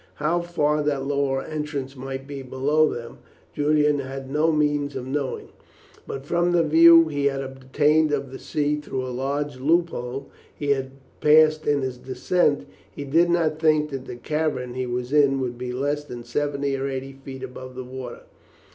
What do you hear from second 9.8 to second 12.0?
hole he had passed in his